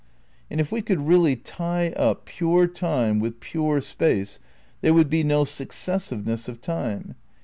[0.49, 4.39] And if we could really tie up pure Time with pure Space
[4.81, 7.13] there would be no successiveness of Time.